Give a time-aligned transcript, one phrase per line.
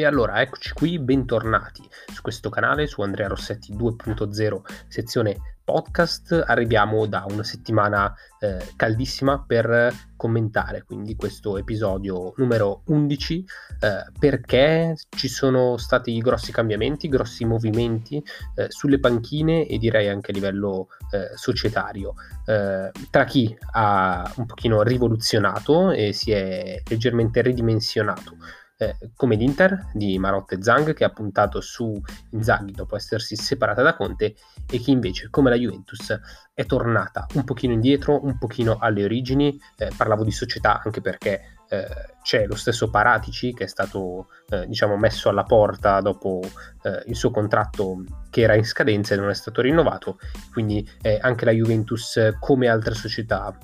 [0.00, 6.42] E allora eccoci qui, bentornati su questo canale, su Andrea Rossetti 2.0 sezione podcast.
[6.46, 13.44] Arriviamo da una settimana eh, caldissima per commentare quindi questo episodio numero 11
[13.80, 18.24] eh, perché ci sono stati grossi cambiamenti, grossi movimenti
[18.54, 22.14] eh, sulle panchine e direi anche a livello eh, societario.
[22.46, 28.36] Eh, tra chi ha un pochino rivoluzionato e si è leggermente ridimensionato
[28.80, 33.82] eh, come l'Inter di Marotta e Zang che ha puntato su Inzaghi dopo essersi separata
[33.82, 34.34] da Conte
[34.70, 36.18] e che invece come la Juventus
[36.54, 41.58] è tornata un pochino indietro, un pochino alle origini, eh, parlavo di società anche perché
[41.68, 41.86] eh,
[42.22, 46.40] c'è lo stesso Paratici che è stato eh, diciamo messo alla porta dopo
[46.82, 50.18] eh, il suo contratto che era in scadenza e non è stato rinnovato,
[50.52, 53.54] quindi eh, anche la Juventus come altre società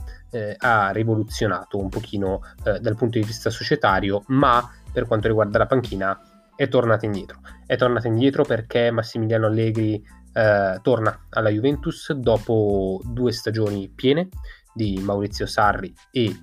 [0.58, 6.18] ha rivoluzionato un pochino dal punto di vista societario, ma per quanto riguarda la panchina
[6.56, 7.40] è tornata indietro.
[7.66, 14.30] È tornata indietro perché Massimiliano Allegri eh, torna alla Juventus dopo due stagioni piene
[14.72, 16.34] di Maurizio Sarri e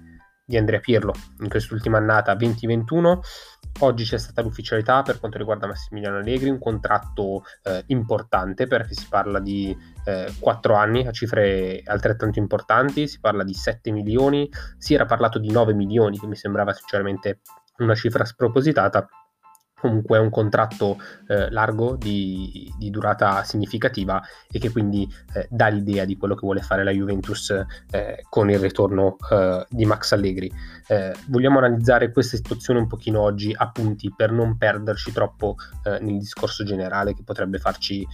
[0.45, 3.21] di Andrea Pirlo in quest'ultima annata 2021.
[3.79, 9.07] Oggi c'è stata l'ufficialità per quanto riguarda Massimiliano Allegri, un contratto eh, importante perché si
[9.09, 14.93] parla di eh, 4 anni a cifre altrettanto importanti, si parla di 7 milioni, si
[14.93, 17.39] era parlato di 9 milioni che mi sembrava sinceramente
[17.77, 19.07] una cifra spropositata,
[19.83, 25.67] comunque è un contratto eh, largo di, di, durata significativa e che quindi eh, dà
[25.67, 27.49] l'idea di quello che vuole fare la Juventus
[27.91, 30.49] eh, con il ritorno eh, di Max Allegri.
[30.87, 35.99] Eh, vogliamo analizzare questa situazione un pochino oggi a punti per non perderci troppo eh,
[35.99, 38.07] nel discorso generale che potrebbe farci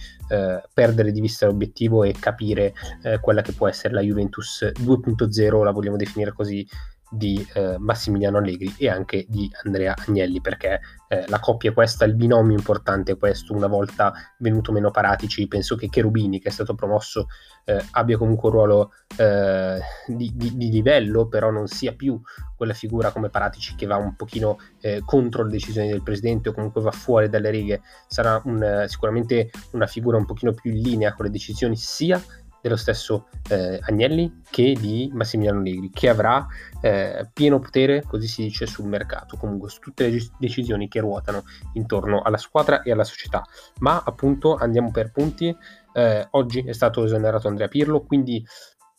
[0.72, 2.72] perdere di vista l'obiettivo e capire
[3.20, 6.64] quella che può essere la Juventus 2.0, la vogliamo definire così
[7.10, 12.14] di eh, Massimiliano Allegri e anche di Andrea Agnelli perché eh, la coppia questa, il
[12.14, 16.74] binomio importante è questo, una volta venuto meno Paratici penso che Cherubini che è stato
[16.74, 17.26] promosso
[17.64, 22.20] eh, abbia comunque un ruolo eh, di, di, di, livello però non sia più
[22.56, 26.52] quella figura come Paratici che va un pochino eh, contro le decisioni del presidente o
[26.52, 31.14] comunque va fuori dalle righe sarà un, sicuramente una figura un pochino più in linea
[31.14, 32.22] con le decisioni sia
[32.60, 36.46] dello stesso eh, Agnelli che di Massimiliano Allegri, che avrà
[36.80, 41.44] eh, pieno potere, così si dice, sul mercato, comunque su tutte le decisioni che ruotano
[41.74, 43.44] intorno alla squadra e alla società.
[43.78, 45.54] Ma appunto andiamo per punti.
[45.92, 48.44] Eh, oggi è stato esonerato Andrea Pirlo, quindi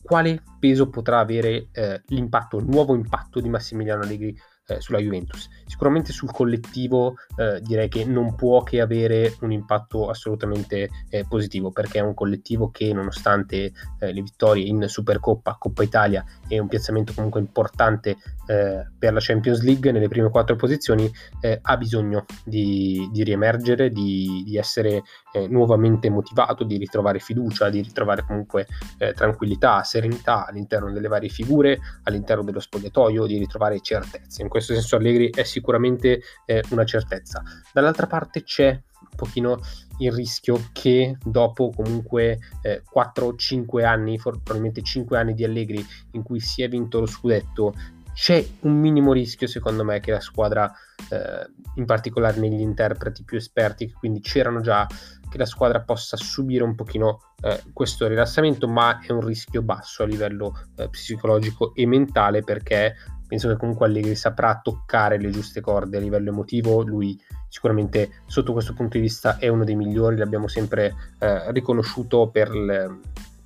[0.01, 4.35] quale peso potrà avere eh, l'impatto, il nuovo impatto di Massimiliano Allegri
[4.71, 5.49] eh, sulla Juventus.
[5.65, 11.71] Sicuramente sul collettivo eh, direi che non può che avere un impatto assolutamente eh, positivo
[11.71, 16.67] perché è un collettivo che nonostante eh, le vittorie in Supercoppa, Coppa Italia e un
[16.67, 18.17] piazzamento comunque importante
[18.47, 23.89] eh, per la Champions League nelle prime quattro posizioni eh, ha bisogno di, di riemergere,
[23.89, 25.03] di, di essere
[25.47, 28.67] nuovamente motivato, di ritrovare fiducia, di ritrovare comunque
[29.15, 34.41] tranquillità, serenità all'interno delle varie figure, all'interno dello spogliatoio, di ritrovare certezze.
[34.41, 37.41] In senso Allegri è sicuramente eh, una certezza.
[37.73, 39.59] Dall'altra parte c'è un pochino
[39.97, 46.39] il rischio che dopo comunque eh, 4-5 anni, probabilmente 5 anni di Allegri in cui
[46.39, 47.73] si è vinto lo scudetto,
[48.13, 50.71] c'è un minimo rischio secondo me che la squadra,
[51.09, 54.87] eh, in particolare negli interpreti più esperti, che quindi c'erano già,
[55.29, 60.03] che la squadra possa subire un pochino eh, questo rilassamento, ma è un rischio basso
[60.03, 62.95] a livello eh, psicologico e mentale perché
[63.31, 67.17] penso che comunque Allegri saprà toccare le giuste corde a livello emotivo, lui
[67.47, 72.49] sicuramente sotto questo punto di vista è uno dei migliori, l'abbiamo sempre eh, riconosciuto per
[72.49, 72.99] le,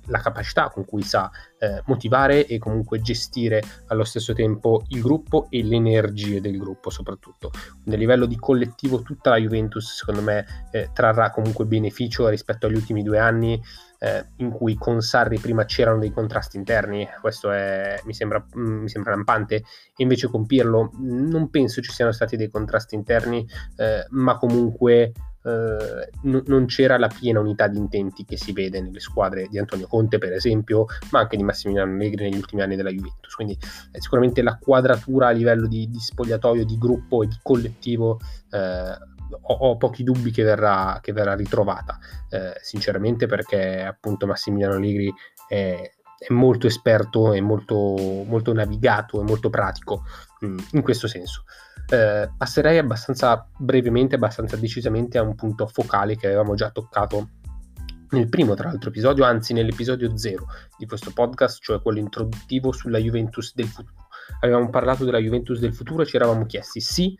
[0.06, 5.46] la capacità con cui sa eh, motivare e comunque gestire allo stesso tempo il gruppo
[5.50, 7.50] e le energie del gruppo soprattutto.
[7.84, 12.74] Nel livello di collettivo tutta la Juventus secondo me eh, trarrà comunque beneficio rispetto agli
[12.74, 13.60] ultimi due anni
[13.98, 18.82] eh, in cui con Sarri prima c'erano dei contrasti interni, questo è, mi, sembra, mm,
[18.82, 19.64] mi sembra lampante, e
[19.96, 23.46] invece con Pirlo non penso ci siano stati dei contrasti interni,
[23.76, 25.12] eh, ma comunque
[25.46, 29.58] eh, n- non c'era la piena unità di intenti che si vede nelle squadre di
[29.58, 33.32] Antonio Conte, per esempio, ma anche di Massimiliano Allegri negli ultimi anni della Juventus.
[33.34, 33.56] Quindi
[33.92, 38.18] eh, sicuramente la quadratura a livello di, di, spogliatoio, di gruppo e di collettivo
[38.50, 41.98] eh, ho, ho, pochi dubbi che verrà, che verrà ritrovata,
[42.30, 45.12] eh, sinceramente, perché appunto Massimiliano Allegri
[45.48, 47.76] è, è molto esperto, è molto,
[48.26, 50.04] molto navigato, è molto pratico
[50.40, 51.44] mh, mm, in questo senso.
[51.88, 57.28] Eh, passerei abbastanza brevemente, abbastanza decisamente a un punto focale che avevamo già toccato
[58.10, 60.46] nel primo, tra l'altro, episodio, anzi nell'episodio zero
[60.78, 64.05] di questo podcast, cioè quello introduttivo sulla Juventus del futuro.
[64.40, 67.16] Avevamo parlato della Juventus del futuro e ci eravamo chiesti sì,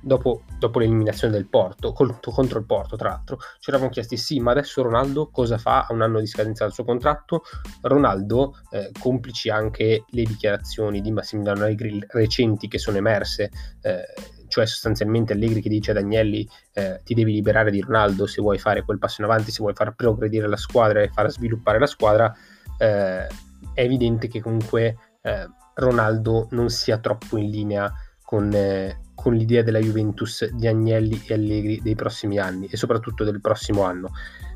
[0.00, 4.40] dopo, dopo l'eliminazione del Porto, contro, contro il Porto tra l'altro, ci eravamo chiesti sì,
[4.40, 7.42] ma adesso Ronaldo cosa fa a un anno di scadenza del suo contratto?
[7.82, 13.50] Ronaldo, eh, complici anche le dichiarazioni di Massimiliano Allegri recenti che sono emerse,
[13.82, 14.04] eh,
[14.48, 18.58] cioè sostanzialmente Allegri che dice ad Agnelli eh, ti devi liberare di Ronaldo se vuoi
[18.58, 21.86] fare quel passo in avanti, se vuoi far progredire la squadra e far sviluppare la
[21.86, 22.32] squadra,
[22.78, 27.92] eh, è evidente che comunque eh, Ronaldo non sia troppo in linea
[28.22, 33.24] con, eh, con, l'idea della Juventus di Agnelli e Allegri dei prossimi anni e soprattutto
[33.24, 34.10] del prossimo anno.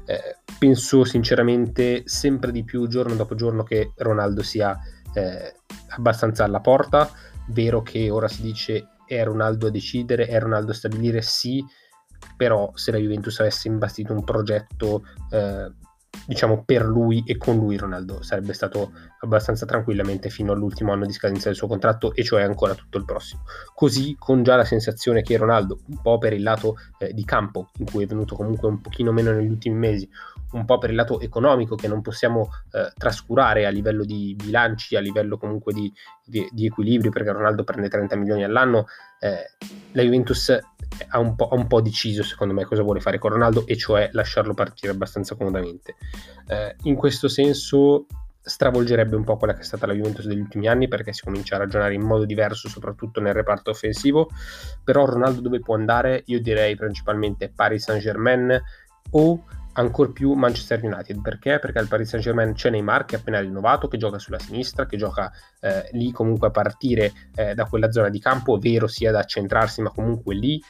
[0.06, 4.78] Eh, penso sinceramente sempre di più giorno dopo giorno che Ronaldo sia
[5.12, 5.54] eh,
[5.88, 7.10] abbastanza alla porta,
[7.48, 11.64] vero che ora si dice è Ronaldo a decidere, è Ronaldo a stabilire, sì,
[12.36, 15.72] però se la Juventus avesse imbastito un progetto eh,
[16.26, 21.12] diciamo per lui e con lui Ronaldo sarebbe stato abbastanza tranquillamente fino all'ultimo anno di
[21.12, 23.42] scadenza del suo contratto e cioè ancora tutto il prossimo.
[23.74, 27.70] Così con già la sensazione che Ronaldo un po' per il lato eh, di campo
[27.78, 30.08] in cui è venuto comunque un pochino meno negli ultimi mesi
[30.52, 34.96] un po' per il lato economico che non possiamo eh, trascurare a livello di bilanci,
[34.96, 35.92] a livello comunque di,
[36.24, 38.86] di, di equilibri, perché Ronaldo prende 30 milioni all'anno,
[39.20, 39.50] eh,
[39.92, 40.58] la Juventus
[41.08, 44.10] ha un, ha un, po', deciso secondo me cosa vuole fare con Ronaldo e cioè
[44.12, 45.96] lasciarlo partire abbastanza comodamente.
[46.46, 48.06] Eh, in questo senso
[48.40, 51.56] stravolgerebbe un po' quella che è stata la Juventus degli ultimi anni perché si comincia
[51.56, 54.30] a ragionare in modo diverso soprattutto nel reparto offensivo
[54.82, 58.58] però Ronaldo dove può andare io direi principalmente Paris Saint Germain
[59.10, 59.44] o
[59.78, 61.20] ancora più Manchester United.
[61.20, 61.58] Perché?
[61.58, 64.86] Perché al Paris Saint Germain c'è Neymar che è appena rinnovato, che gioca sulla sinistra,
[64.86, 65.30] che gioca
[65.60, 69.80] eh, lì comunque a partire eh, da quella zona di campo, vero sia da centrarsi,
[69.82, 70.60] ma comunque lì.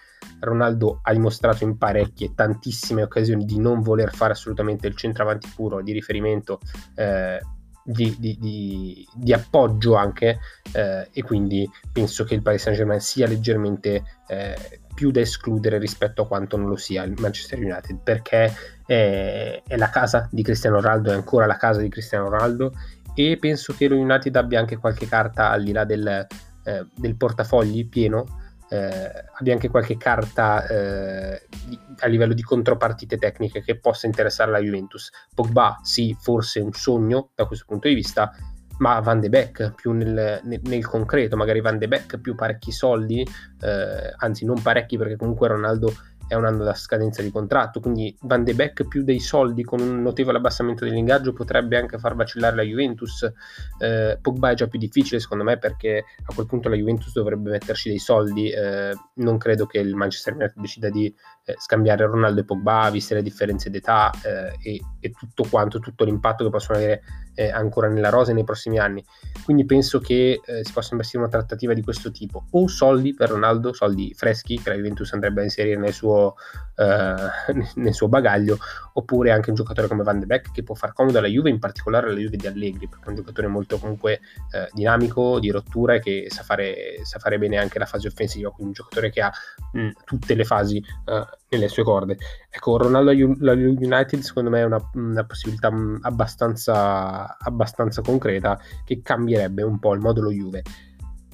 [0.41, 5.83] Ronaldo ha dimostrato in parecchie, tantissime occasioni di non voler fare assolutamente il centravanti puro
[5.83, 6.61] di riferimento.
[6.95, 7.41] Eh,
[7.89, 10.41] di, di, di, di, appoggio anche
[10.73, 15.79] eh, e quindi penso che il Paris Saint Germain sia leggermente eh, più da escludere
[15.79, 18.53] rispetto a quanto non lo sia il Manchester United, perché
[18.85, 22.73] è, è, la casa di Cristiano Ronaldo, è ancora la casa di Cristiano Ronaldo
[23.15, 26.27] e penso che lo United abbia anche qualche carta al di là del,
[26.65, 28.25] eh, del portafogli pieno,
[28.71, 34.51] eh, abbia anche qualche carta eh, di, a livello di contropartite tecniche che possa interessare
[34.51, 35.11] la Juventus.
[35.33, 38.33] Pogba sì, forse un sogno da questo punto di vista,
[38.79, 42.73] ma Van de Beek più nel, nel, nel, concreto, magari Van de Beek più parecchi
[42.73, 43.27] soldi,
[43.61, 45.93] eh, anzi non parecchi perché comunque Ronaldo
[46.29, 49.81] è un anno da scadenza di contratto, quindi Van de Beek più dei soldi con
[49.81, 53.29] un notevole abbassamento dell'ingaggio potrebbe anche far vacillare la Juventus.
[53.79, 57.51] Eh, Pogba è già più difficile secondo me perché a quel punto la Juventus dovrebbe
[57.51, 61.13] metterci dei soldi, eh, non credo che il Manchester United decida di
[61.45, 66.05] eh, scambiare Ronaldo e Pogba, viste le differenze d'età eh, e, e, tutto quanto, tutto
[66.05, 67.03] l'impatto che possono avere
[67.35, 69.03] eh, ancora nella rosa nei prossimi anni.
[69.45, 73.31] Quindi penso che eh, si possa investire una trattativa di questo tipo, o soldi per
[73.31, 76.18] Ronaldo, soldi freschi che la Juventus andrebbe a inserire nel suo,
[76.77, 77.15] eh,
[77.75, 78.59] nel suo bagaglio,
[78.95, 81.59] oppure anche un giocatore come Van de Beek che può far comodo alla Juve, in
[81.59, 84.21] particolare alla Juve di Allegri, perché è un giocatore molto comunque
[84.53, 88.51] eh, dinamico, di rottura e che sa fare, sa fare, bene anche la fase offensiva,
[88.51, 89.33] quindi un giocatore che ha
[89.73, 90.83] mh, tutte le fasi
[91.51, 92.17] nelle sue corde.
[92.51, 95.71] Ecco, Ronaldo United secondo me è una, una possibilità
[96.03, 100.63] abbastanza, abbastanza concreta che cambierebbe un po' il modulo Juve.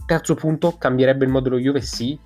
[0.07, 1.81] Terzo punto, cambierebbe il modulo Juve?
[1.81, 2.19] Sì,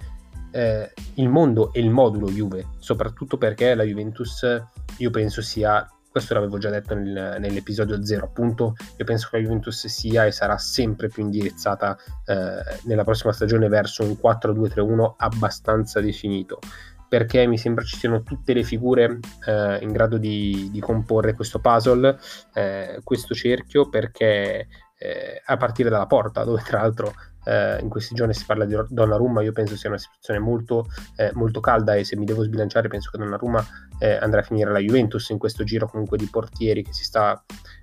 [0.50, 4.44] eh, il mondo e il modulo Juve, soprattutto perché la Juventus
[4.98, 9.42] io penso sia, questo l'avevo già detto nel, nell'episodio 0 appunto, io penso che la
[9.42, 16.00] Juventus sia e sarà sempre più indirizzata eh, nella prossima stagione verso un 4-2-3-1 abbastanza
[16.00, 16.58] definito
[17.08, 21.58] perché mi sembra ci siano tutte le figure eh, in grado di, di, comporre questo
[21.58, 22.18] puzzle,
[22.52, 27.14] eh, questo cerchio, perché eh, a partire dalla porta, dove tra l'altro
[27.48, 30.86] eh, in questi giorni si parla di Donnarumma, io penso sia una situazione molto,
[31.16, 33.64] eh, molto calda e se mi devo sbilanciare penso che Donnarumma
[33.98, 37.42] eh, andrà a finire la Juventus in questo giro comunque di portieri che si sta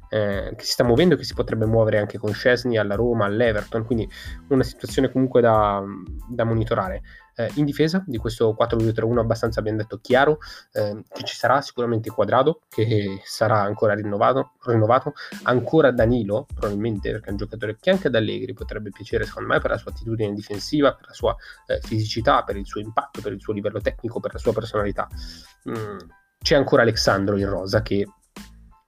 [0.10, 3.26] eh, che si sta muovendo e che si potrebbe muovere anche con Scesni alla Roma,
[3.26, 4.08] all'Everton, quindi
[4.50, 5.84] una situazione comunque da,
[6.30, 7.02] da monitorare.
[7.36, 10.40] Eh, in difesa di questo 4-2-3-1 abbastanza abbiamo detto chiaro,
[10.72, 15.14] eh, che ci sarà sicuramente Quadrado, che sarà ancora rinnovato, rinnovato,
[15.44, 19.60] ancora Danilo, probabilmente, perché è un giocatore che anche ad Allegri potrebbe piacere, secondo me,
[19.60, 21.36] per la sua attitudine difensiva, per la sua
[21.68, 25.08] eh, fisicità, per il suo impatto, per il suo livello tecnico, per la sua personalità.
[25.70, 25.98] Mm,
[26.42, 28.08] c'è ancora Alexandro in rosa che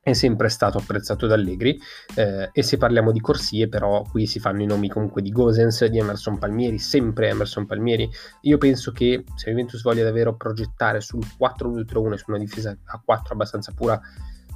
[0.08, 1.78] è sempre stato apprezzato da Allegri
[2.16, 5.84] eh, e se parliamo di corsie però qui si fanno i nomi comunque di Gosens,
[5.88, 8.10] di Emerson Palmieri, sempre Emerson Palmieri.
[8.44, 13.34] Io penso che se Juventus voglia davvero progettare sul 4-2-3-1 su una difesa a 4
[13.34, 14.00] abbastanza pura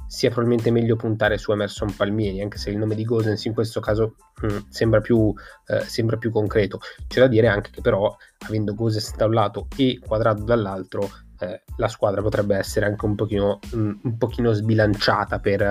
[0.06, 3.80] sia probabilmente meglio puntare su Emerson Palmieri, anche se il nome di Gosens in questo
[3.80, 5.34] caso mh, mm, sembra, più,
[5.66, 6.80] eh, sembra, più, concreto.
[7.06, 8.14] C'è da dire anche che però,
[8.46, 11.10] avendo Gosens da un lato e Quadrado dall'altro,
[11.42, 15.62] eh, la squadra potrebbe essere anche un pochino, mh, un pochino sbilanciata per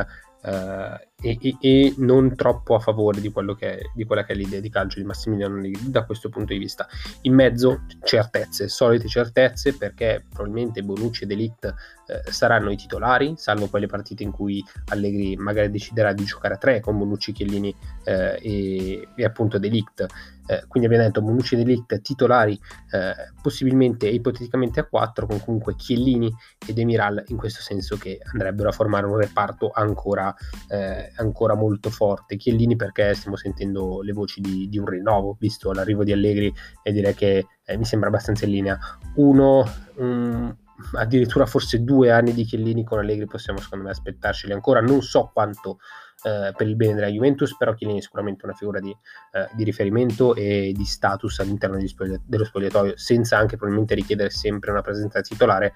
[0.43, 4.35] eh, e, e, e, non troppo a favore di, che è, di, quella che è
[4.35, 6.87] l'idea di calcio di Massimiliano Allegri da questo punto di vista.
[7.21, 11.73] In mezzo certezze, solite certezze perché probabilmente Bonucci e Delict
[12.11, 16.57] eh, saranno i titolari, salvo quelle partite in cui Allegri magari deciderà di giocare a
[16.57, 17.73] tre con Bonucci, Chiellini
[18.03, 20.05] eh, e, e, appunto Delict.
[20.47, 22.59] Eh, quindi abbiamo detto Bonucci e Delict titolari,
[22.91, 26.33] eh, possibilmente e ipoteticamente a quattro con comunque Chiellini
[26.67, 30.35] ed Emiral in questo senso che andrebbero a formare un reparto ancora
[30.67, 32.37] eh, ancora molto forte.
[32.37, 36.53] Chiellini perché stiamo sentendo le voci di, di un rinnovo, visto l'arrivo di Allegri
[36.83, 38.79] e direi che eh, mi sembra abbastanza in linea.
[39.15, 39.65] Uno,
[39.95, 40.55] um,
[40.93, 45.29] addirittura forse due anni di Chiellini con Allegri possiamo secondo me aspettarceli ancora, non so
[45.33, 45.79] quanto
[46.23, 49.63] eh, per il bene della Juventus, però Chiellini è sicuramente una figura di, eh, di
[49.63, 55.21] riferimento e di status all'interno spogli- dello spogliatoio, senza anche probabilmente richiedere sempre una presenza
[55.21, 55.73] titolare,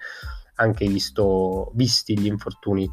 [0.56, 2.88] anche visto, visti gli infortuni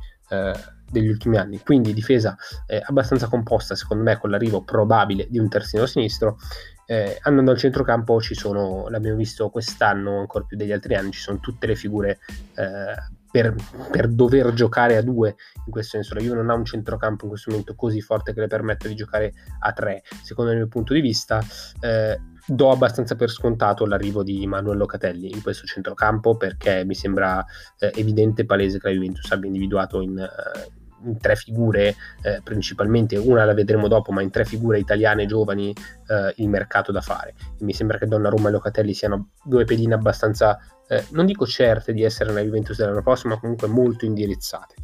[0.94, 1.60] degli ultimi anni.
[1.60, 2.38] Quindi difesa
[2.68, 6.38] eh, abbastanza composta, secondo me, con l'arrivo probabile di un terzino sinistro.
[6.86, 11.22] Eh, andando al centrocampo ci sono, l'abbiamo visto quest'anno ancora più degli altri anni, ci
[11.22, 12.20] sono tutte le figure
[12.56, 13.56] eh, per,
[13.90, 15.36] per, dover giocare a due,
[15.66, 18.42] in questo senso la Juve non ha un centrocampo in questo momento così forte che
[18.42, 21.42] le permette di giocare a tre, secondo il mio punto di vista.
[21.80, 27.44] Eh, do abbastanza per scontato l'arrivo di Manuel Locatelli in questo centrocampo perché mi sembra
[27.80, 32.42] eh, evidente e palese che la Juventus abbia individuato in, uh, in tre figure eh,
[32.44, 37.02] principalmente, una la vedremo dopo, ma in tre figure italiane giovani eh, il mercato da
[37.02, 37.34] fare.
[37.60, 40.58] E mi sembra che Donnarumma e Locatelli siano due pedine abbastanza,
[40.88, 44.76] eh, non dico certe di essere nella Juventus dell'anno prossimo, ma comunque molto indirizzate.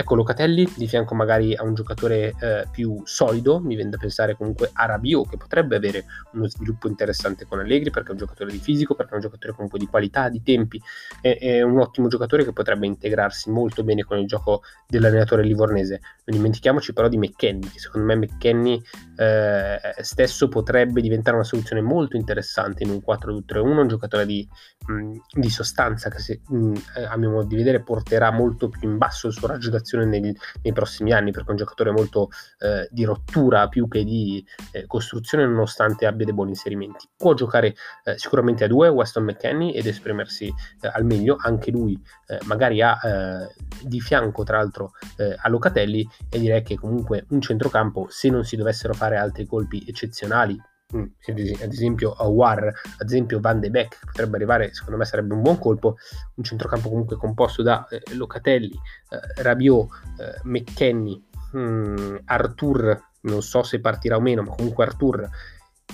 [0.00, 4.34] Ecco Locatelli di fianco magari a un giocatore eh, più solido, mi viene da pensare
[4.34, 8.50] comunque a Rabiot che potrebbe avere uno sviluppo interessante con Allegri perché è un giocatore
[8.50, 10.80] di fisico, perché è un giocatore comunque di qualità, di tempi,
[11.20, 16.00] è, è un ottimo giocatore che potrebbe integrarsi molto bene con il gioco dell'allenatore livornese.
[16.24, 18.82] Non dimentichiamoci però di McKenny, che secondo me McKenny
[19.16, 24.48] eh, stesso potrebbe diventare una soluzione molto interessante in un 4-2-3-1, un giocatore di,
[24.86, 26.74] mh, di sostanza che se, mh,
[27.06, 30.04] a mio modo di vedere porterà molto più in basso il suo raggio d'azione generazione
[30.06, 32.28] nei, nei prossimi anni, perché è un giocatore molto
[32.58, 37.08] eh, di rottura più che di eh, costruzione, nonostante abbia dei buoni inserimenti.
[37.16, 42.00] Può giocare eh, sicuramente a due, Weston McKenney, ed esprimersi eh, al meglio, anche lui
[42.26, 44.92] eh, magari ha eh, di fianco, tra l'altro,
[45.36, 49.84] a Locatelli, e direi che comunque un centrocampo, se non si dovessero fare altri colpi
[49.86, 50.60] eccezionali,
[50.92, 52.64] ad esempio Awar,
[52.98, 55.96] ad esempio Van de Beek potrebbe arrivare, secondo me sarebbe un buon colpo,
[56.34, 58.72] un centrocampo comunque composto da eh, Locatelli,
[59.10, 61.22] eh, Rabiot, eh, McKenny,
[61.54, 65.28] hmm, Artur, non so se partirà o meno, ma comunque Artur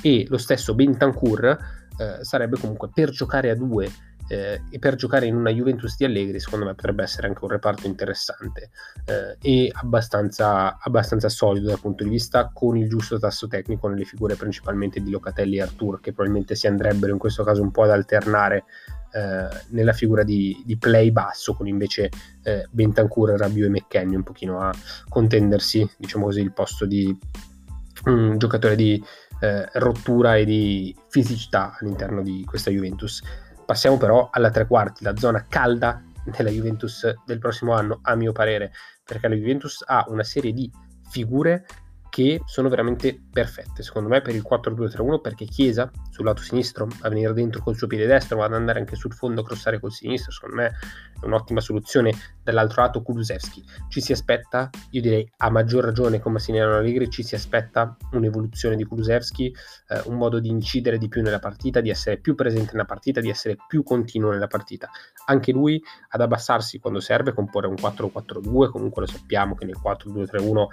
[0.00, 1.44] e lo stesso Bentancur
[1.98, 3.90] eh, sarebbe comunque per giocare a due
[4.28, 7.50] eh, e per giocare in una Juventus di Allegri secondo me potrebbe essere anche un
[7.50, 8.70] reparto interessante
[9.04, 14.04] eh, e abbastanza, abbastanza, solido dal punto di vista con il giusto tasso tecnico nelle
[14.04, 17.82] figure principalmente di Locatelli e Artur che probabilmente si andrebbero in questo caso un po'
[17.82, 18.64] ad alternare
[19.12, 22.10] eh, nella figura di, di, play basso con invece
[22.42, 24.72] eh, Bentancur, Rabiot e McKenny un pochino a
[25.08, 27.16] contendersi diciamo così il posto di
[28.04, 29.02] un giocatore di
[29.40, 33.22] eh, rottura e di fisicità all'interno di questa Juventus
[33.66, 38.30] Passiamo però alla tre quarti, la zona calda della Juventus del prossimo anno, a mio
[38.30, 38.72] parere,
[39.04, 40.70] perché la Juventus ha una serie di
[41.10, 41.66] figure
[42.16, 47.10] che sono veramente perfette, secondo me, per il 4-2-3-1, perché Chiesa sul lato sinistro a
[47.10, 49.92] venire dentro col suo piede destro, ma ad andare anche sul fondo a crossare col
[49.92, 50.72] sinistro, secondo me
[51.20, 52.14] è un'ottima soluzione.
[52.42, 57.22] Dall'altro lato Kulusevski, ci si aspetta, io direi a maggior ragione come Massimiliano Allegri, ci
[57.22, 59.54] si aspetta un'evoluzione di Kulusevski,
[59.88, 63.20] eh, un modo di incidere di più nella partita, di essere più presente nella partita,
[63.20, 64.88] di essere più continuo nella partita.
[65.26, 70.66] Anche lui ad abbassarsi quando serve, comporre un 4-4-2, comunque lo sappiamo che nel 4-2-3-1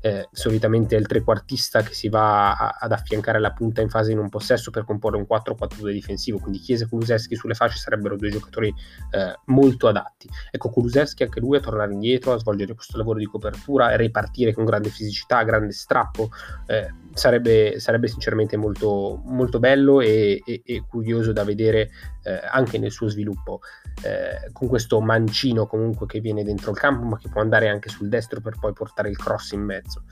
[0.00, 4.12] eh, solitamente è il trequartista che si va a, ad affiancare la punta in fase
[4.12, 8.16] in un possesso per comporre un 4-4-2 difensivo, quindi Chiesa e Kulusevski sulle fasce sarebbero
[8.16, 8.72] due giocatori
[9.10, 10.28] eh, molto adatti.
[10.50, 14.52] Ecco, Kulusevski anche lui a tornare indietro, a svolgere questo lavoro di copertura, a ripartire
[14.52, 16.30] con grande fisicità, grande strappo,
[16.66, 21.88] eh, sarebbe, sarebbe, sinceramente molto, molto bello e, e, e, curioso da vedere
[22.22, 23.60] eh, anche nel suo sviluppo,
[24.02, 27.88] eh, con questo mancino comunque che viene dentro il campo, ma che può andare anche
[27.88, 30.04] sul destro per poi portare il cross in mezzo.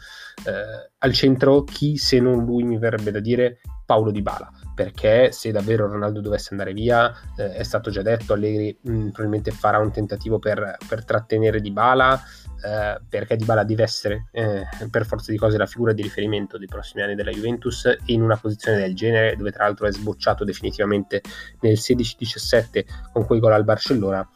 [0.46, 5.30] Eh, al centro chi se non lui mi verrebbe da dire Paolo Di Bala perché
[5.30, 9.78] se davvero Ronaldo dovesse andare via, eh, è stato già detto, Allegri mh, probabilmente farà
[9.78, 12.20] un tentativo per, per trattenere Dybala,
[12.64, 16.66] eh, perché Dybala deve essere eh, per forza di cose la figura di riferimento dei
[16.66, 21.20] prossimi anni della Juventus in una posizione del genere, dove tra l'altro è sbocciato definitivamente
[21.60, 24.26] nel 16-17 con quei gol al Barcellona,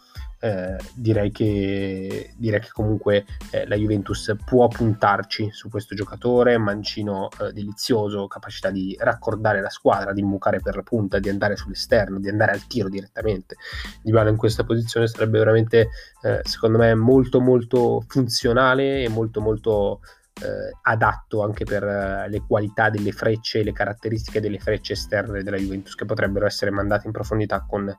[0.40, 7.28] eh, direi, che, direi, che, comunque eh, la Juventus può puntarci su questo giocatore, mancino
[7.40, 12.20] eh, delizioso, capacità di raccordare la squadra, di mucare per la punta, di andare sull'esterno,
[12.20, 13.56] di andare al tiro direttamente.
[14.02, 15.90] Di Bala in questa posizione sarebbe veramente,
[16.22, 20.00] eh, secondo me, molto molto funzionale e molto molto
[20.40, 25.56] eh, adatto anche per uh, le qualità delle frecce, le caratteristiche delle frecce esterne della
[25.56, 27.92] Juventus che potrebbero essere mandate in profondità con,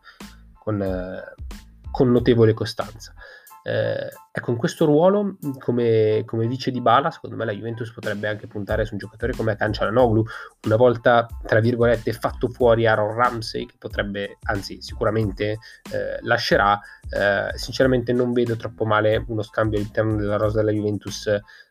[0.53, 0.81] con
[1.91, 3.13] con notevole costanza.
[3.61, 8.27] Eh, ecco, in questo ruolo, come, come, vice di Bala, secondo me la Juventus potrebbe
[8.27, 10.23] anche puntare su un giocatore come Cancialanoglu,
[10.65, 15.59] una volta, tra virgolette, fatto fuori Aaron Ramsey, che potrebbe, anzi sicuramente
[15.91, 16.79] eh, lascerà,
[17.09, 21.29] eh, sinceramente non vedo troppo male uno scambio all'interno della rosa della Juventus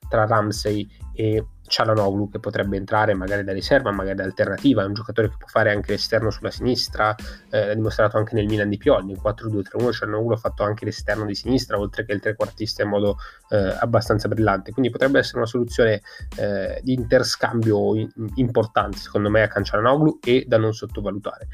[0.09, 4.95] tra Ramsey e Cialanoglu che potrebbe entrare magari da riserva, magari da alternativa, è un
[4.95, 7.15] giocatore che può fare anche l'esterno sulla sinistra,
[7.51, 11.25] eh, l'ha dimostrato anche nel Milan di Pioli, in 4-2-3-1 Cialanoglu ha fatto anche l'esterno
[11.25, 13.19] di sinistra, oltre che il trequartista in modo
[13.51, 16.03] eh, abbastanza brillante, quindi potrebbe essere una soluzione
[16.37, 21.49] eh, di interscambio in- importante secondo me a Cialanoglu e da non sottovalutare.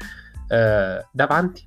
[0.47, 1.63] Eh, davanti,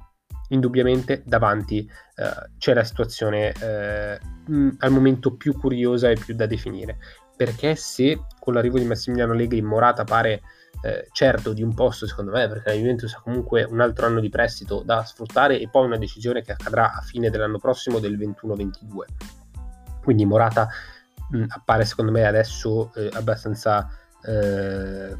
[0.49, 6.47] indubbiamente davanti eh, c'è la situazione eh, mh, al momento più curiosa e più da
[6.47, 6.99] definire.
[7.37, 10.43] Perché se con l'arrivo di Massimiliano Allegri Morata pare
[10.83, 14.21] eh, certo di un posto secondo me perché la Juventus ha comunque un altro anno
[14.21, 18.17] di prestito da sfruttare e poi una decisione che accadrà a fine dell'anno prossimo del
[18.17, 18.71] 21-22
[20.05, 20.69] quindi Morata
[21.31, 23.91] mh, appare secondo me adesso eh, abbastanza
[24.23, 25.17] eh,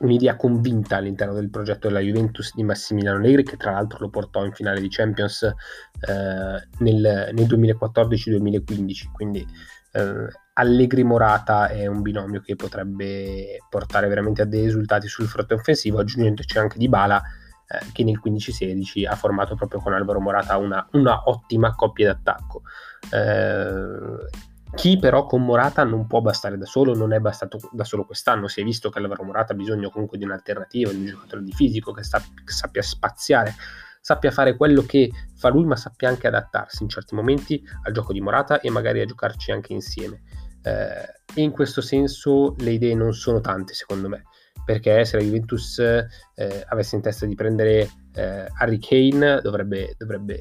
[0.00, 4.44] un'idea convinta all'interno del progetto della Juventus di Massimiliano Allegri che tra l'altro lo portò
[4.44, 9.46] in finale di Champions eh, nel, nel 2014-2015 quindi
[9.92, 15.54] eh, Allegri Morata è un binomio che potrebbe portare veramente a dei risultati sul fronte
[15.54, 17.22] offensivo, aggiungendoci anche Di Bala
[17.66, 22.62] eh, che nel 15-16 ha formato proprio con Alvaro Morata una, una ottima coppia d'attacco.
[23.10, 28.04] Eh, chi però con Morata non può bastare da solo, non è bastato da solo
[28.04, 31.42] quest'anno, si è visto che Alvaro Morata ha bisogno comunque di un'alternativa, di un giocatore
[31.42, 33.54] di fisico che, sta, che sappia spaziare
[34.00, 38.12] sappia fare quello che fa lui, ma sappia anche adattarsi in certi momenti al gioco
[38.12, 40.22] di Morata e magari a giocarci anche insieme.
[40.62, 44.24] Eh, e in questo senso le idee non sono tante, secondo me,
[44.64, 50.38] perché se la Juventus eh, avesse in testa di prendere eh, Harry Kane dovrebbe, dovrebbe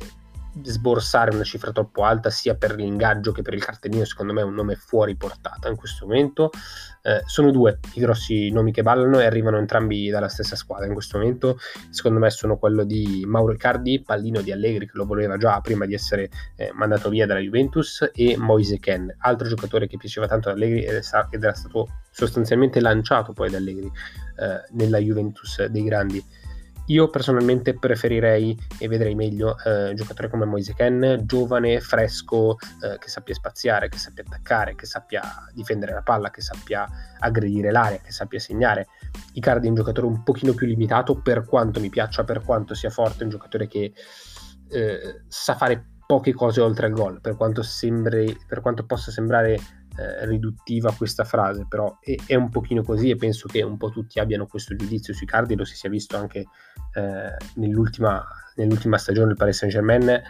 [0.64, 4.44] sborsare una cifra troppo alta sia per l'ingaggio che per il cartellino, secondo me è
[4.44, 6.50] un nome fuori portata in questo momento.
[7.02, 10.94] Eh, sono due i grossi nomi che ballano e arrivano entrambi dalla stessa squadra in
[10.94, 11.58] questo momento.
[11.90, 15.86] Secondo me sono quello di Mauro Icardi, pallino di Allegri che lo voleva già prima
[15.86, 20.50] di essere eh, mandato via dalla Juventus e Moise Ken, altro giocatore che piaceva tanto
[20.50, 21.04] ad Allegri ed,
[21.44, 26.24] era stato sostanzialmente lanciato poi da Allegri eh, nella Juventus dei grandi.
[26.90, 32.98] Io personalmente preferirei e vedrei meglio eh, un giocatore come Moise Ken, giovane, fresco, eh,
[32.98, 35.22] che sappia spaziare, che sappia attaccare, che sappia
[35.54, 36.88] difendere la palla, che sappia
[37.20, 38.88] aggredire l'area, che sappia segnare.
[39.34, 42.90] Icardi è un giocatore un pochino più limitato per quanto mi piaccia, per quanto sia
[42.90, 43.94] forte, un giocatore che
[44.70, 49.60] eh, sa fare poche cose oltre al gol, per quanto, sembri, per quanto possa sembrare
[50.00, 53.90] eh, riduttiva questa frase, però è, è, un pochino così e penso che un po'
[53.90, 56.46] tutti abbiano questo giudizio sui cardi, lo si sia visto anche
[56.94, 60.22] eh, nell'ultima, nell'ultima stagione del Paris Saint Germain,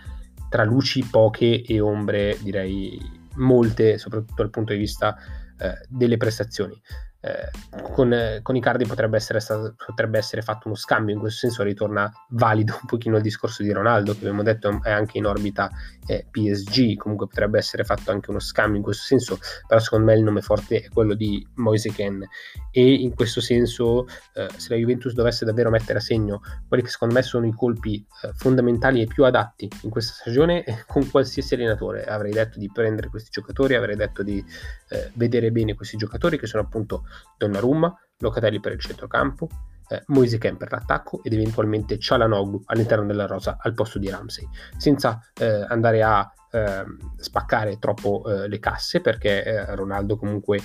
[0.49, 2.99] tra luci poche e ombre direi
[3.35, 5.15] molte, soprattutto dal punto di vista
[5.57, 6.81] eh, delle prestazioni
[7.21, 7.49] eh,
[7.91, 12.09] con, con Icardi potrebbe essere, stato, potrebbe essere fatto uno scambio, in questo senso ritorna
[12.29, 15.69] valido un pochino il discorso di Ronaldo che abbiamo detto è anche in orbita
[16.05, 20.15] eh, PSG, comunque potrebbe essere fatto anche uno scambio in questo senso, però secondo me
[20.15, 22.25] il nome forte è quello di Moise Ken
[22.71, 26.89] e in questo senso eh, se la Juventus dovesse davvero mettere a segno quelli che
[26.89, 31.55] secondo me sono i colpi eh, fondamentali e più adatti in questa stagione con qualsiasi
[31.55, 34.43] allenatore avrei detto di prendere questi giocatori, avrei detto di
[34.89, 37.05] eh, vedere bene questi giocatori che sono appunto
[37.37, 39.47] Donnarumma, Locatelli per il centrocampo,
[39.89, 44.47] eh, Moise Ken per l'attacco ed eventualmente Cialanoglu all'interno della rosa al posto di Ramsey,
[44.77, 46.83] senza eh, andare a eh,
[47.17, 50.63] spaccare troppo eh, le casse perché eh, Ronaldo comunque eh,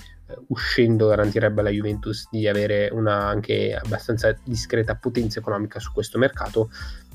[0.48, 6.70] uscendo garantirebbe alla Juventus di avere una anche abbastanza discreta potenza economica su questo mercato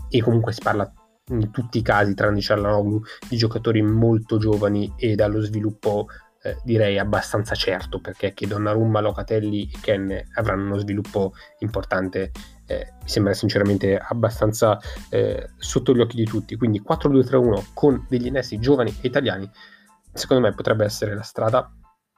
[0.10, 0.92] e comunque si parla
[1.32, 6.08] in tutti i casi tranne Cialanoglu di giocatori molto giovani e dallo sviluppo
[6.42, 12.32] eh, direi abbastanza certo perché che Donnarumma, Locatelli e Ken avranno uno sviluppo importante
[12.70, 14.78] eh, mi sembra sinceramente abbastanza
[15.10, 16.56] eh, sotto gli occhi di tutti.
[16.56, 19.50] Quindi 4-2-3-1 con degli innesti giovani e italiani
[20.14, 21.72] secondo me potrebbe essere la strada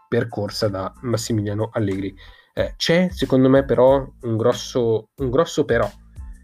[0.07, 2.13] percorsa da Massimiliano Allegri.
[2.53, 5.89] Eh, c'è secondo me però un grosso, un grosso però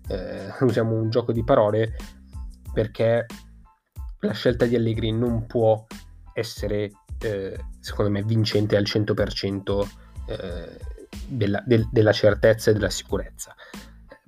[0.08, 1.96] eh, usiamo un gioco di parole
[2.72, 3.26] perché
[4.22, 5.86] la scelta di Allegri non può
[6.34, 9.88] essere eh, secondo me vincente al 100%
[10.27, 10.77] eh,
[11.27, 13.56] della, del, della certezza e della sicurezza.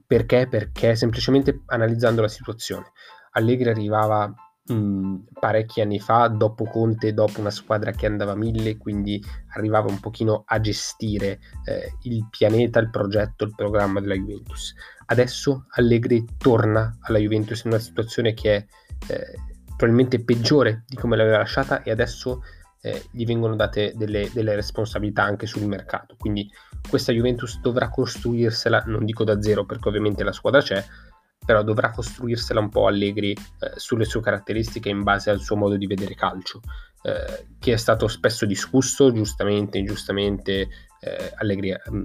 [0.06, 0.48] Perché?
[0.48, 2.92] Perché semplicemente analizzando la situazione,
[3.32, 4.34] Allegri arrivava
[4.74, 9.24] mh, parecchi anni fa, dopo Conte, dopo una squadra che andava a mille, quindi
[9.56, 14.74] arrivava un pochino a gestire eh, il pianeta, il progetto, il programma della Juventus.
[15.06, 18.66] Adesso Allegri torna alla Juventus in una situazione che è
[19.08, 19.38] eh,
[19.76, 22.42] probabilmente peggiore di come l'aveva lasciata e adesso
[22.82, 26.16] eh, gli vengono date delle, delle, responsabilità anche sul mercato.
[26.18, 26.50] Quindi
[26.88, 30.84] questa Juventus dovrà costruirsela, non dico da zero perché ovviamente la squadra c'è,
[31.46, 35.78] però dovrà costruirsela un po' Allegri eh, sulle sue caratteristiche in base al suo modo
[35.78, 36.62] di vedere calcio,
[37.02, 40.68] eh, che è stato spesso discusso, giustamente, ingiustamente.
[41.02, 42.02] Eh, Allegri mm,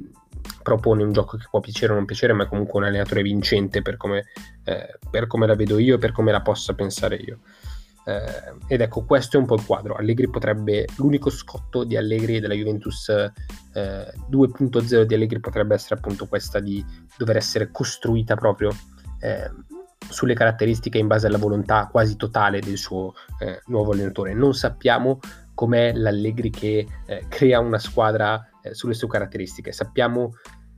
[0.63, 3.83] propone un gioco che può piacere o non piacere, ma è comunque un allenatore vincente
[3.83, 4.25] per come,
[4.65, 7.41] eh, per come la vedo io e per come la possa pensare io.
[8.05, 9.95] Eh, ed ecco, questo è un po' il quadro.
[9.95, 15.97] Allegri potrebbe, l'unico scotto di Allegri e della Juventus eh, 2.0 di Allegri potrebbe essere
[15.97, 16.85] appunto questa di
[17.17, 18.71] dover essere costruita proprio
[19.21, 19.51] eh,
[20.09, 24.35] sulle caratteristiche in base alla volontà quasi totale del suo eh, nuovo allenatore.
[24.35, 25.21] Non sappiamo
[25.55, 30.35] com'è l'Allegri che eh, crea una squadra eh, sulle sue caratteristiche, sappiamo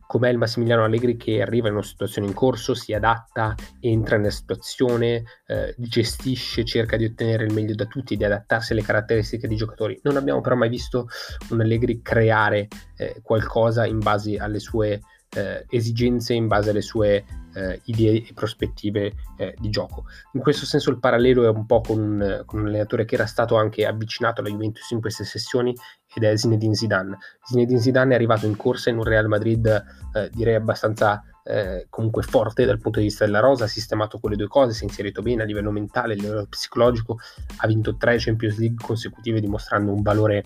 [0.06, 4.30] com'è il Massimiliano Allegri che arriva in una situazione in corso, si adatta, entra nella
[4.30, 9.56] situazione, eh, gestisce, cerca di ottenere il meglio da tutti, di adattarsi alle caratteristiche dei
[9.56, 9.98] giocatori.
[10.02, 11.08] Non abbiamo però mai visto
[11.50, 15.00] un Allegri creare eh, qualcosa in base alle sue
[15.34, 20.04] eh, esigenze, in base alle sue eh, idee e prospettive eh, di gioco.
[20.32, 23.56] In questo senso il parallelo è un po' con, con, un allenatore che era stato
[23.56, 25.74] anche avvicinato alla Juventus in queste sessioni
[26.14, 27.18] ed è Zinedine Zidane.
[27.42, 29.66] Zinedine Zidane è arrivato in corsa in un Real Madrid
[30.14, 34.36] eh, direi abbastanza eh, comunque forte dal punto di vista della rosa, ha sistemato quelle
[34.36, 37.18] due cose, si è inserito bene a livello mentale, a livello psicologico,
[37.58, 40.42] ha vinto tre Champions League consecutive dimostrando un valore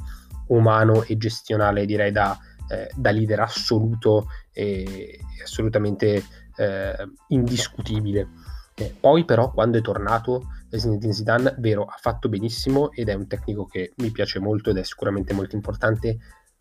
[0.49, 2.37] umano e gestionale direi da,
[2.71, 6.25] eh, da leader assoluto e assolutamente
[6.57, 8.29] eh, indiscutibile.
[8.75, 13.27] Eh, poi però quando è tornato Zinedine Zidane, vero, ha fatto benissimo ed è un
[13.27, 16.19] tecnico che mi piace molto ed è sicuramente molto importante,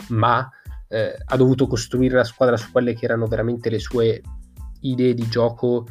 [0.10, 0.50] ma
[0.88, 4.22] eh, ha dovuto costruire la squadra su quelle che erano veramente le sue
[4.82, 5.86] idee di gioco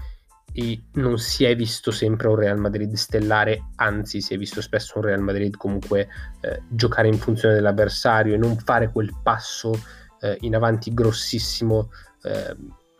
[0.52, 4.98] e non si è visto sempre un Real Madrid stellare, anzi si è visto spesso
[4.98, 6.08] un Real Madrid comunque
[6.40, 9.72] eh, giocare in funzione dell'avversario e non fare quel passo
[10.20, 11.90] eh, in avanti grossissimo
[12.22, 12.56] eh,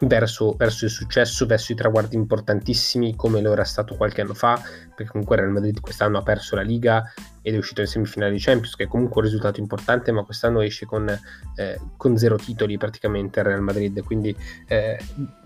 [0.07, 4.61] verso, verso, il successo, verso i traguardi importantissimi come lo era stato qualche anno fa,
[4.95, 8.39] perché comunque Real Madrid quest'anno ha perso la Liga ed è uscito in semifinale di
[8.39, 12.77] Champions, che è comunque un risultato importante, ma quest'anno esce con, eh, con zero titoli
[12.77, 14.99] praticamente Real Madrid, quindi eh,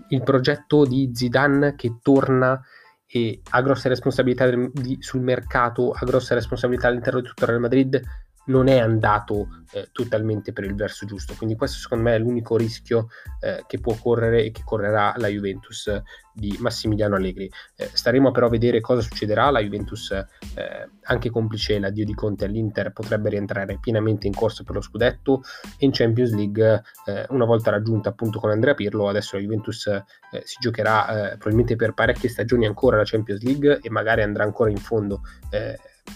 [0.09, 2.61] il progetto di Zidane che torna
[3.07, 7.61] e ha grosse responsabilità di, sul mercato, ha grosse responsabilità all'interno di tutto il Real
[7.61, 8.01] Madrid,
[8.45, 11.33] non è andato eh, totalmente per il verso giusto.
[11.35, 13.07] Quindi questo secondo me è l'unico rischio
[13.39, 16.03] eh, che può correre e che correrà la Juventus eh,
[16.33, 17.49] di Massimiliano Allegri.
[17.75, 19.49] Eh, staremo però a vedere cosa succederà.
[19.49, 24.75] La Juventus, eh, anche complice l'addio di Conte all'Inter, potrebbe rientrare pienamente in corsa per
[24.75, 25.43] lo scudetto
[25.77, 30.01] e in Champions League, eh, una volta raggiunta appunto con Andrea Pirlo, adesso la Juventus
[30.43, 34.77] si giocherà probabilmente per parecchie stagioni ancora la Champions League e magari andrà ancora in
[34.77, 35.21] fondo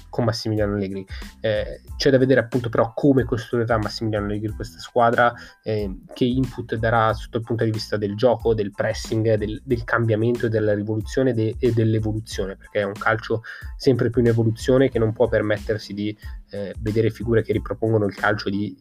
[0.09, 1.05] con Massimiliano Allegri.
[1.41, 6.75] Eh, c'è da vedere appunto però come costruirà Massimiliano Allegri questa squadra, eh, che input
[6.75, 11.33] darà sotto il punto di vista del gioco, del pressing, del, del cambiamento, della rivoluzione
[11.33, 13.43] de, e dell'evoluzione, perché è un calcio
[13.75, 16.17] sempre più in evoluzione che non può permettersi di
[16.49, 18.75] eh, vedere figure che ripropongono il calcio di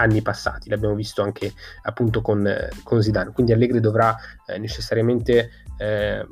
[0.00, 2.48] anni passati, l'abbiamo visto anche appunto con,
[2.82, 6.26] con Zidane, quindi Allegri dovrà eh, necessariamente eh,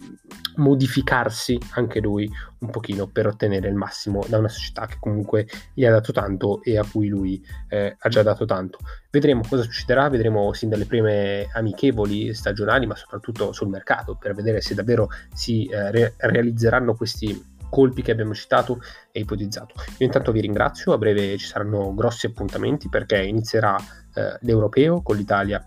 [0.57, 5.85] modificarsi anche lui un pochino per ottenere il massimo da una società che comunque gli
[5.85, 8.78] ha dato tanto e a cui lui eh, ha già dato tanto.
[9.11, 14.61] Vedremo cosa succederà, vedremo sin dalle prime amichevoli stagionali, ma soprattutto sul mercato per vedere
[14.61, 18.81] se davvero si eh, re- realizzeranno questi colpi che abbiamo citato
[19.12, 19.74] e ipotizzato.
[19.98, 23.76] Io intanto vi ringrazio, a breve ci saranno grossi appuntamenti perché inizierà
[24.14, 25.64] eh, l'europeo con l'Italia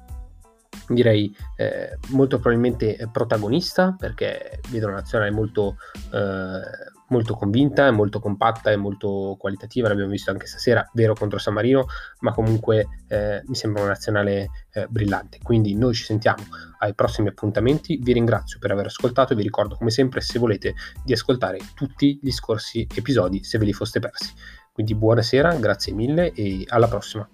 [0.88, 5.78] direi eh, molto probabilmente protagonista perché vedo una nazionale molto,
[6.12, 11.38] eh, molto convinta, è molto compatta e molto qualitativa, l'abbiamo visto anche stasera, vero contro
[11.38, 11.86] San Marino,
[12.22, 15.38] ma comunque eh, mi sembra una nazionale eh, brillante.
[15.44, 16.44] Quindi noi ci sentiamo
[16.80, 20.74] ai prossimi appuntamenti, vi ringrazio per aver ascoltato e vi ricordo come sempre se volete
[21.04, 24.34] di ascoltare tutti gli scorsi episodi se ve li foste persi.
[24.74, 27.28] Quindi buonasera, grazie mille e alla prossima.